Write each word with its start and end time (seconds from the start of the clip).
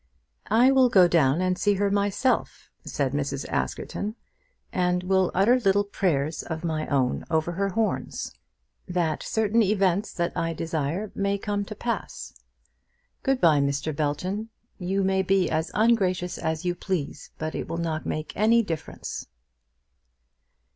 "I 0.49 0.71
will 0.71 0.89
go 0.89 1.07
down 1.07 1.41
and 1.41 1.55
see 1.59 1.73
to 1.75 1.79
her 1.81 1.91
myself," 1.91 2.71
said 2.83 3.13
Mrs. 3.13 3.47
Askerton, 3.49 4.15
"and 4.73 5.03
will 5.03 5.29
utter 5.35 5.59
little 5.59 5.83
prayers 5.83 6.41
of 6.41 6.63
my 6.63 6.87
own 6.87 7.23
over 7.29 7.51
her 7.51 7.69
horns, 7.69 8.33
that 8.87 9.21
certain 9.21 9.61
events 9.61 10.11
that 10.13 10.35
I 10.35 10.53
desire 10.53 11.11
may 11.13 11.37
come 11.37 11.65
to 11.65 11.75
pass. 11.75 12.33
Good 13.21 13.39
bye, 13.39 13.59
Mr. 13.59 13.95
Belton. 13.95 14.49
You 14.79 15.03
may 15.03 15.21
be 15.21 15.51
as 15.51 15.69
ungracious 15.75 16.39
as 16.39 16.65
you 16.65 16.73
please, 16.73 17.29
but 17.37 17.53
it 17.53 17.67
will 17.67 17.77
not 17.77 18.03
make 18.03 18.33
any 18.35 18.63
difference." 18.63 19.27